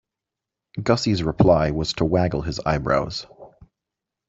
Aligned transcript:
Gussie's 0.81 1.21
reply 1.21 1.69
was 1.69 1.93
to 1.93 2.05
waggle 2.05 2.41
his 2.41 2.59
eyebrows. 2.65 3.27